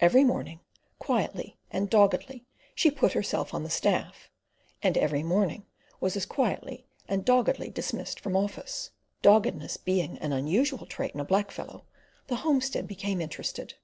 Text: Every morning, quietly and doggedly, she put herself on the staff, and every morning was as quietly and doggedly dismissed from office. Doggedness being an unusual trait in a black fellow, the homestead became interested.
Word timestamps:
Every 0.00 0.24
morning, 0.24 0.60
quietly 0.98 1.58
and 1.70 1.90
doggedly, 1.90 2.46
she 2.74 2.90
put 2.90 3.12
herself 3.12 3.52
on 3.52 3.62
the 3.62 3.68
staff, 3.68 4.30
and 4.82 4.96
every 4.96 5.22
morning 5.22 5.66
was 6.00 6.16
as 6.16 6.24
quietly 6.24 6.86
and 7.06 7.26
doggedly 7.26 7.68
dismissed 7.68 8.18
from 8.18 8.36
office. 8.38 8.92
Doggedness 9.20 9.76
being 9.76 10.16
an 10.20 10.32
unusual 10.32 10.86
trait 10.86 11.12
in 11.12 11.20
a 11.20 11.26
black 11.26 11.50
fellow, 11.50 11.84
the 12.28 12.36
homestead 12.36 12.88
became 12.88 13.20
interested. 13.20 13.74